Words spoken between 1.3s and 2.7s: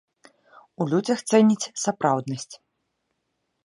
цэніць сапраўднасць.